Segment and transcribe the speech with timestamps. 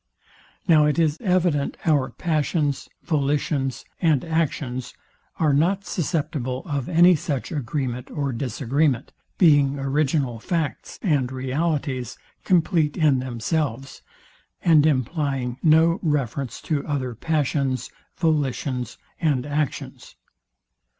[0.67, 4.95] Now it is evident our passions, volitions, and actions,
[5.37, 12.97] are not susceptible of any such agreement or disagreement; being original facts and realities, compleat
[12.97, 14.01] in themselves,
[14.63, 20.15] and implying no reference to other passions, volitions, and actions.